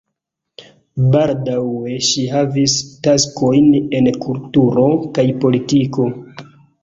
Baldaŭe 1.15 1.97
ŝi 2.07 2.23
havis 2.31 2.77
taskojn 3.07 3.69
en 3.99 4.09
kulturo 4.23 4.87
kaj 5.19 5.27
politiko. 5.45 6.09